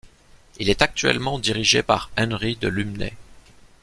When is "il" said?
0.57-0.71